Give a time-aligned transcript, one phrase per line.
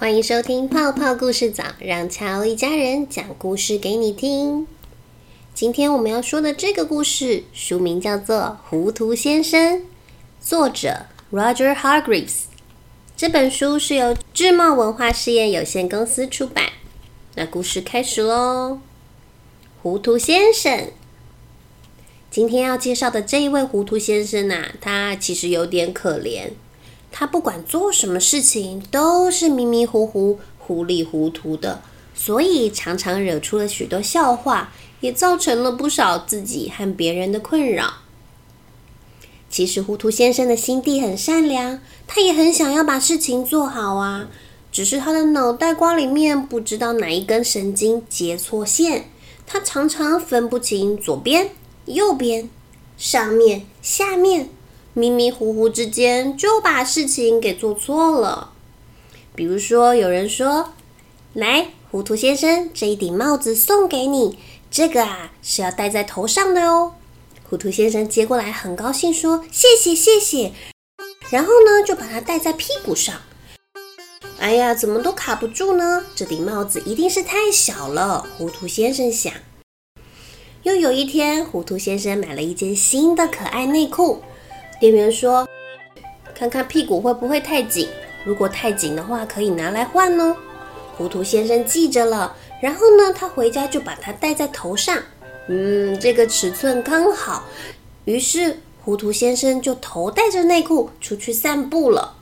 [0.00, 4.66] 欢迎收听泡泡故事早，让乔一家人讲故事给你听。
[5.52, 8.38] 今天我们要说的这个故事，书名叫做
[8.70, 9.80] 《糊涂先生》，
[10.40, 12.44] 作者 Roger Hargreaves。
[13.14, 16.70] 这本书是由智茂文化事业有限公司出版。
[17.34, 18.78] 那故事开始喽！
[19.82, 20.88] 糊涂先生，
[22.30, 26.52] 今天要介绍的这一位糊涂先生啊，他其实有点可怜。
[27.12, 31.82] 他不管做什么事情，都是迷迷糊糊、糊里糊涂的，
[32.14, 37.94] 所以常常惹出了许多笑话，也造成了不少自己和别人的困扰。
[39.48, 44.28] 其实糊涂先生的心地很善良，他也很想要把事情做好啊，
[44.70, 49.10] 只是他的脑袋瓜里面不知道哪一根神经接错线，
[49.46, 51.50] 他常常分不清左边、
[51.86, 52.48] 右边、
[52.96, 54.50] 上面、下面。
[54.92, 58.52] 迷迷糊糊之间就把事情给做错了。
[59.34, 60.70] 比如说，有人说
[61.32, 64.38] ：“来，糊涂先生，这一顶帽子送给你，
[64.70, 66.94] 这个啊是要戴在头上的哦。”
[67.48, 70.52] 糊涂先生接过来，很高兴说：“谢谢，谢谢。”
[71.30, 73.14] 然后呢，就把它戴在屁股上。
[74.38, 76.04] 哎呀，怎么都卡不住呢？
[76.14, 78.26] 这顶帽子一定是太小了。
[78.36, 79.32] 糊涂先生想。
[80.62, 84.22] 又有一天，糊涂先生买了一件新的可爱内裤。
[84.80, 85.46] 店员说
[86.34, 87.86] ：“看看屁股会不会太紧？
[88.24, 90.34] 如果太紧的话，可以拿来换哦。”
[90.96, 94.98] 糊涂先生记着了，然后呢，他回家就把它戴在头上。
[95.48, 97.44] 嗯，这个尺寸刚好。
[98.06, 102.14] 于是，糊涂先生就头戴着内裤出去散步了。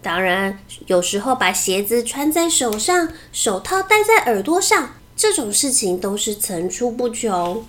[0.00, 7.66] 当然，有时候把鞋子穿在手上，手套戴在耳朵上，这种事情都是层出不穷。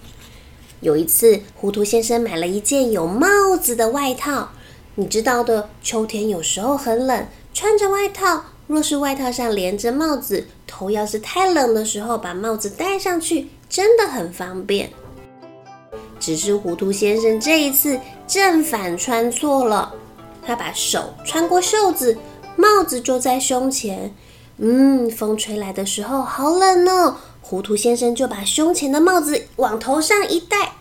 [0.81, 4.49] 有一次，糊涂先生买了一件有帽子的外套。
[4.95, 14.89] 你知道的，秋天有时候很冷，穿着外套，若是外套上连着帽子，头要是太冷的时候，把帽子戴上去真的很方便。
[16.19, 19.93] 只是糊涂先生这一次正反穿错了，
[20.43, 22.17] 他把手穿过袖子，
[22.55, 24.11] 帽子就在胸前。
[24.63, 27.17] 嗯，风吹来的时候好冷哦。
[27.41, 30.73] 糊涂先生就把胸前的帽子往头上一戴，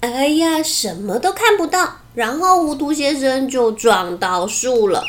[0.00, 1.96] 哎呀，什么都看不到。
[2.14, 5.02] 然后糊涂先生就撞到树了，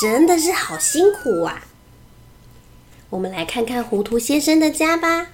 [0.00, 1.64] 真的是好辛苦啊！
[3.10, 5.26] 我们来看看糊涂先生的家吧。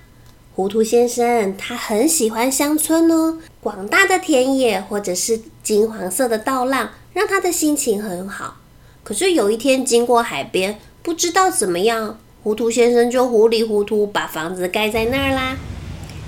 [0.57, 8.57] 糊涂先生他很喜欢乡村哦，广大的田野或者是金黄色的稻浪，让他的心情很好。
[9.03, 12.19] 可是有一天经过海边，不知道怎么样。
[12.43, 15.55] 糊涂先生就糊里糊涂把房子盖在那儿啦。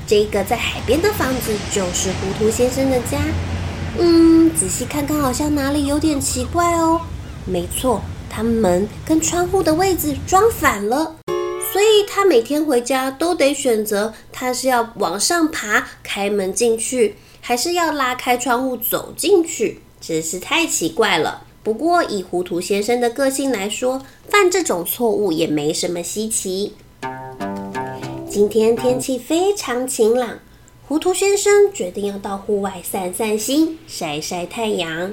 [0.06, 3.18] 这个在海边的房子就是糊涂先生的家。
[3.98, 7.00] 嗯，仔细看看，好像哪里有点奇怪哦。
[7.46, 11.16] 没错，他门跟窗户的位置装反了，
[11.72, 19.80] 所以他每天回家都得选择，他是要往上爬开门进去，还是要拉开窗户走进去？
[20.02, 21.45] 真是太奇怪了。
[21.66, 26.74] 不过，以糊涂先生的个性来说，犯这种错误也没什么稀奇。
[28.30, 30.38] 今天天气非常晴朗，
[30.86, 35.12] 糊涂先生决定要到户外散散心、晒晒太阳。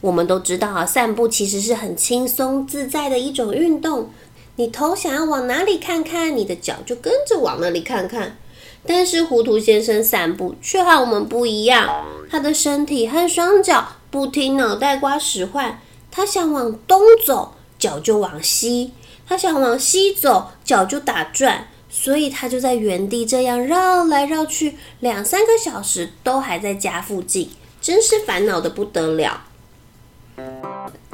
[0.00, 4.08] 我们都知道，散步其实是很轻松自在的一种运动。
[4.54, 8.38] 你头想要往哪里看看，你的脚就跟着往那里看看。
[8.86, 13.88] 但是糊涂先生散步却和我们不一样，他的身体和双脚。
[14.16, 15.78] 不听脑袋瓜使唤，
[16.10, 18.92] 他想往东走，脚就往西；
[19.28, 21.68] 他想往西走，脚就打转。
[21.90, 27.50] 所以他就在原地这样绕来绕去，两三个小时都还在家附近，
[27.82, 29.44] 真是烦恼的不得了。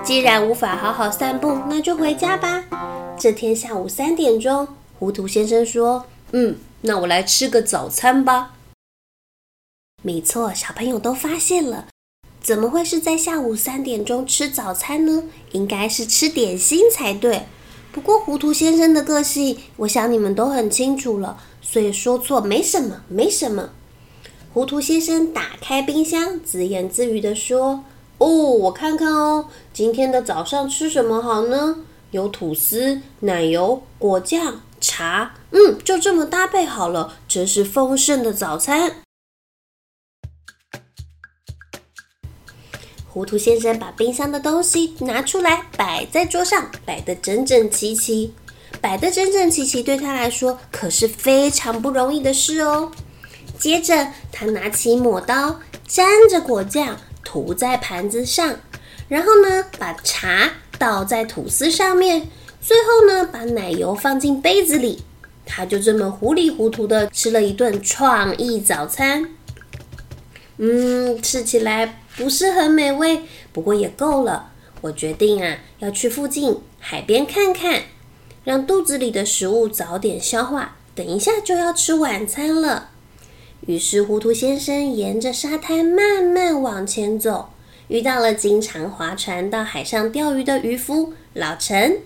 [0.05, 2.65] 既然无法好好散步，那就回家吧。
[3.19, 4.69] 这天下午三点钟，
[5.01, 8.53] 糊涂先生说：“嗯，那我来吃个早餐吧。”
[10.03, 11.89] 没错，小朋友都发现了。
[12.43, 15.23] 怎么会是在下午三点钟吃早餐呢？
[15.53, 17.43] 应该是吃点心才对。
[17.93, 23.71] 不过糊涂先生的个性，我想你们都很清楚了，所以说错没什么，没什么。
[24.53, 27.85] 糊涂先生打开冰箱，自言自语地说
[28.19, 31.77] ：“哦，我看看哦，今天的早上吃什么好呢？
[32.11, 38.97] 有吐司、奶油、果酱、茶，嗯，就这么搭配好了，真是丰盛的早餐。”
[43.13, 48.33] 糊涂先生把冰箱的东西拿出来，摆在桌上，摆得整整齐齐。
[48.81, 52.91] 摆得整整齐齐对他来说可是非常不容易的事哦。
[53.59, 58.57] 接着，他拿起抹刀，沾着果酱涂在盘子上，
[59.09, 62.27] 然后呢，把茶倒在吐司上面，
[62.63, 65.03] 最后呢，把奶油放进杯子里。
[65.45, 69.29] 他就这么糊里糊涂的吃了一顿创意早餐。
[70.57, 73.23] 嗯，吃起来不是很美味，
[73.53, 74.51] 不过也够了。
[74.83, 77.83] 我决定啊，要去附近海边看看，
[78.45, 80.77] 让肚子里的食物早点消化。
[80.95, 82.91] 等一下就要吃晚餐了。
[83.67, 87.51] 于是，糊涂先生沿着沙滩慢慢往前走，
[87.89, 92.01] 遇到了经常划船到海上钓鱼的渔夫老陈。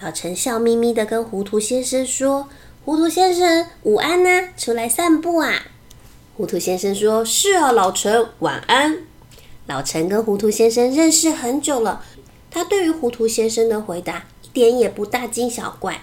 [0.00, 2.48] 老陈笑眯眯的跟糊涂先生说
[2.86, 5.52] ：“糊涂先生，午安呐，出来散步啊？”
[6.36, 8.98] 糊涂先生说：“是啊，老陈，晚安。”
[9.68, 12.02] 老陈跟糊涂先生认识很久了，
[12.50, 16.00] 他对于糊涂先生的回答一点也不大惊小怪，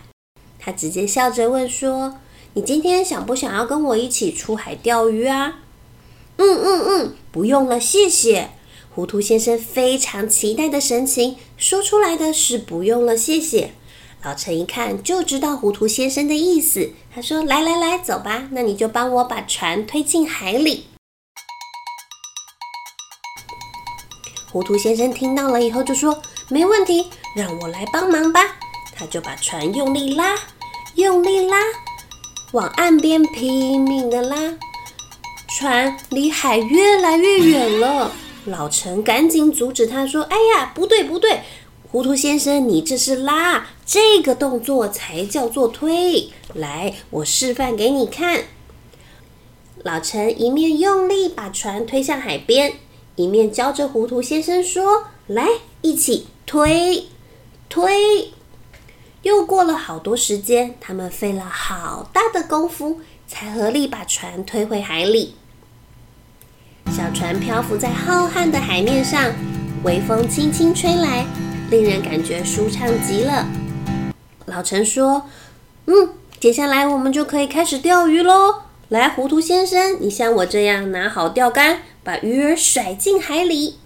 [0.59, 2.19] 他直接笑着问说
[2.53, 5.61] ：“你今天想不想要跟我一起出海钓鱼啊
[6.37, 8.51] ？”“嗯嗯嗯，不用了，谢谢。”
[8.93, 13.71] 糊涂先生非常期待的神情说出来的是“不用了，谢谢。”
[14.23, 20.85] 老陈一看就知道糊涂先生的意思，他说：“来来来，走吧，那你就帮我把船推进海里。”
[24.55, 26.17] 糊涂先生听到了以后就说
[26.47, 28.39] ：“没问题，让我来帮忙吧。”
[28.95, 30.33] 他就把船用力拉，
[30.93, 31.57] 用力拉，
[32.53, 34.53] 往岸边拼命的拉，
[35.49, 38.13] 船离海越来越远了。
[38.45, 41.41] 老陈赶紧阻止他说：“哎呀，不对不对！”
[41.91, 46.29] 糊涂先生，你这是拉，这个动作才叫做推。
[46.53, 48.45] 来，我示范给你看。
[49.83, 52.75] 老陈一面用力把船推向海边，
[53.15, 55.47] 一面教着糊涂先生说：“来，
[55.81, 57.07] 一起推，
[57.69, 58.31] 推。”
[59.23, 65.35] 又过了好多时间，他们费了好大的功夫，才合力把船推回海里。
[66.91, 69.31] 小船漂浮在浩瀚的海面上，
[69.83, 71.25] 微风轻轻吹来。
[71.71, 73.47] 令人感觉舒畅极了。
[74.45, 75.23] 老陈说
[75.87, 76.09] ：“嗯，
[76.39, 78.61] 接下来我们就可以开始钓鱼喽。
[78.89, 83.79] 来，糊涂先生，你像我这样拿好钓竿，把鱼儿甩进海里。”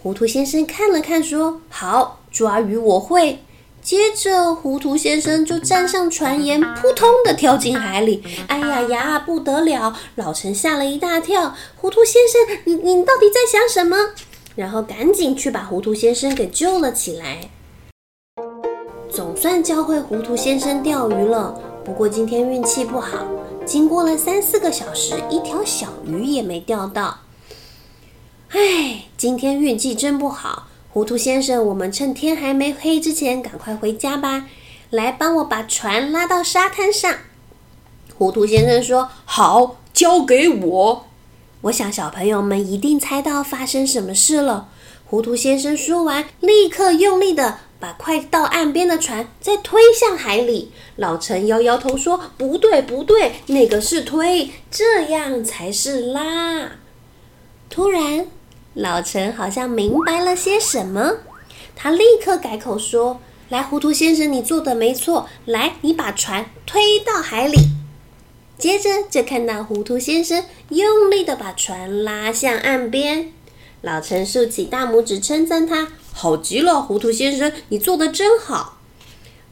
[0.00, 3.40] 糊涂先生看了看，说：“好，抓鱼我会。”
[3.82, 8.20] 接着，糊涂先生就站上船沿，扑通的跳进海里。
[8.48, 9.96] 哎呀呀，不得了！
[10.16, 11.54] 老陈吓了一大跳。
[11.76, 14.10] 糊涂先生，你你到底在想什么？
[14.56, 17.48] 然后赶紧去把糊涂先生给救了起来。
[19.08, 23.24] 总算教会糊涂先生钓鱼了，不过今天运气不好，
[23.64, 27.18] 经过了三四个小时，一条小鱼也没钓到。
[28.50, 30.68] 唉，今天运气真不好。
[30.92, 34.46] 糊涂先生，我们趁天还没黑之前赶快回家吧。
[34.90, 37.12] 来，帮我把船拉到沙滩上。
[38.16, 41.06] 糊涂先生说：“好，交给我。”
[41.62, 44.68] 我想小朋友们一定猜到发生什么事了。
[45.04, 50.70] 糊涂先生说完，立刻用力的把快到岸边的船再推向海里。
[50.94, 56.70] 老陈摇摇头说：“不对，不对，那个是推，这样才是拉。”
[57.68, 58.28] 突然，
[58.76, 61.20] 老陈好像明白了些什么，
[61.74, 67.56] 他立刻改口说：“来，糊涂先生，你做的没错，来，你把船推到海里。”
[68.58, 73.32] 接着就看到糊涂先生用力的把船拉向岸边，
[73.80, 78.76] 老陈竖起大拇指称赞他：“好极了，糊涂先生，你做的真好。”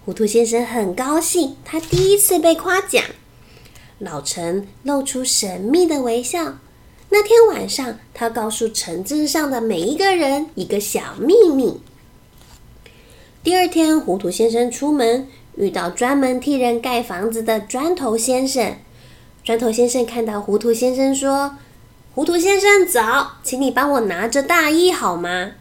[0.04, 3.02] 糊涂先生很高兴，他第一次被夸奖。
[3.98, 6.58] 老陈露出神秘的微笑。
[7.16, 11.80] 那天晚上，他告诉城镇上的每一个人一个小秘密。
[13.40, 18.74] 第二天，糊涂先生出门遇到专门替人盖房子的砖头先生。
[19.44, 21.56] 砖头先生看到糊涂先生，说
[22.16, 25.52] ：“糊涂先生早，请你帮我拿着大衣好吗？”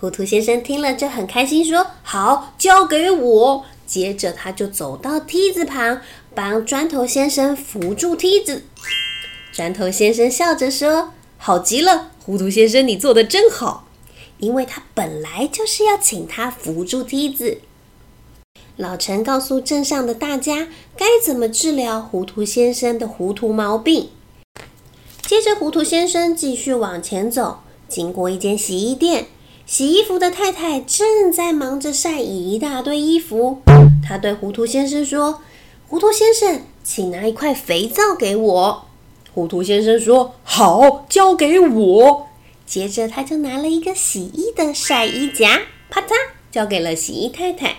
[0.00, 6.00] 糊涂先生听了就很开心，说：“好，交给我。”接着他就走到梯子旁，
[6.34, 8.62] 帮砖头先生扶住梯子。
[9.54, 13.86] 砖头先生笑着说：“好极了，糊涂先生，你做的真好。”
[14.38, 17.58] 因为他本来就是要请他扶住梯子。
[18.76, 24.10] 老陈告诉镇上的大家该怎么治疗糊涂先生的糊涂毛病。
[25.22, 29.28] 接着，糊涂先生继续往前走，经过一间洗衣店，
[29.64, 33.62] 洗衣服的太太正在忙着晒一大堆衣服。
[34.04, 35.40] 他对糊涂先生说
[35.86, 38.86] ：“糊涂先生，请拿一块肥皂给我。”
[39.34, 42.28] 糊涂先生说：“好，交给我。”
[42.64, 46.12] 接着，他就拿了一个洗衣的晒衣夹，啪嗒，
[46.52, 47.78] 交给了洗衣太太。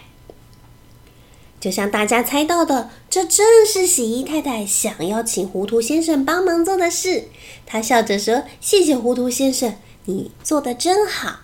[1.60, 7.30] 就像大家猜到的，这正是洗衣太太想要请糊涂先生帮忙做的事。
[7.66, 11.40] 她笑着说：“谢谢糊涂先生，你做的真好。”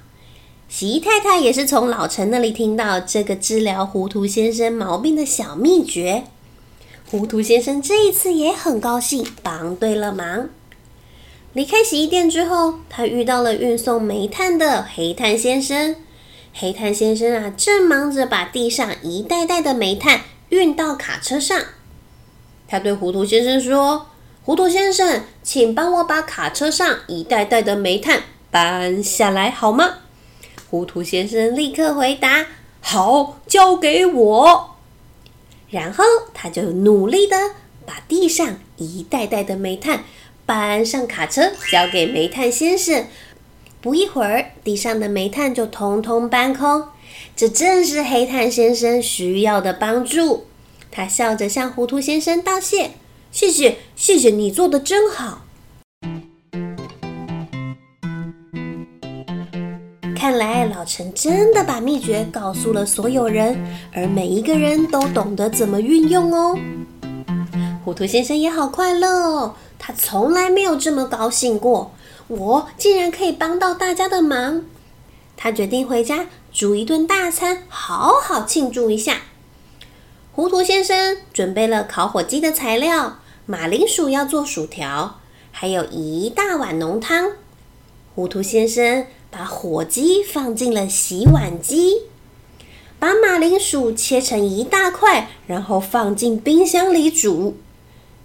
[0.69, 6.25] 洗衣太太也是从老陈那里听到这个治疗糊涂先生毛病的小秘诀。
[7.11, 10.47] 糊涂先生这一次也很高兴，帮对了忙。
[11.51, 15.97] 离开洗衣店之后，他遇到了运送煤炭的黑炭先生。
[16.53, 21.59] 黑炭先生啊，正忙着把地上一袋袋的煤炭运到卡车上。
[22.65, 24.07] 他对糊涂先生说
[24.45, 29.95] ：“糊涂先生，请帮我把卡车上一袋袋的煤炭搬下来好吗？”
[30.71, 32.45] 糊涂先生立刻回答
[32.79, 34.69] ：“好，交给我。”
[35.71, 37.35] 然后他就努力的
[37.85, 40.03] 把地上一袋袋的煤炭
[40.45, 43.07] 搬上卡车，交给煤炭先生。
[43.81, 46.89] 不一会儿，地上的煤炭就通通搬空。
[47.35, 50.45] 这正是黑炭先生需要的帮助。
[50.91, 52.91] 他笑着向糊涂先生道谢
[53.31, 55.45] ：“谢谢，谢谢你做的真好。”
[60.31, 63.61] 看来老陈真的把秘诀告诉了所有人，
[63.91, 66.57] 而每一个人都懂得怎么运用哦。
[67.83, 71.91] 糊涂先生也好快乐哦，他从来没有这么高兴过。
[72.29, 74.63] 我竟然可以帮到大家的忙，
[75.35, 79.17] 他决定回家煮一顿大餐，好好庆祝一下。
[80.31, 85.19] 糊涂先生准备了烤火鸡的材料，马铃薯要做薯条，
[85.51, 87.31] 还有一大碗浓汤。
[88.15, 92.01] 糊涂先生把火鸡放进了洗碗机，
[92.99, 97.55] 把马铃薯切成一大块，然后放进冰箱里煮。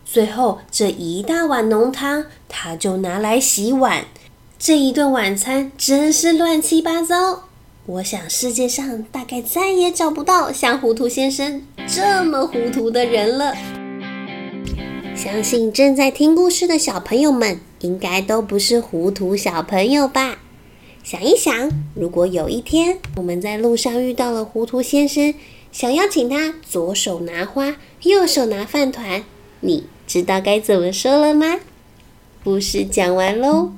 [0.04, 4.04] 最后，这一大碗浓汤，他就拿来洗碗。
[4.58, 7.44] 这一顿晚餐真是乱七八糟。
[7.86, 13.54] 我想世界上大概再也找不到像糊涂先生这么糊涂的人了。
[15.14, 20.38] 相信正在听故事的小朋友们，应该都不是糊涂小朋友吧？
[21.06, 25.32] 想一想，如果有一天我们在路上遇到了糊涂先生，
[25.70, 29.22] 想要请他左手拿花，右手拿饭团，
[29.60, 29.84] 你？
[30.04, 31.60] 知道该怎么说了吗？
[32.42, 33.70] 故事讲完喽。